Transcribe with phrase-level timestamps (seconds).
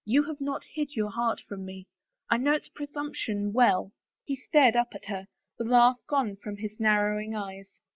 [0.03, 1.85] You have not hid your heart from me.
[2.27, 3.91] I know its presumption well."
[4.25, 5.27] He stared up at her,
[5.59, 7.69] the laugh gone from his narrow ing eyes.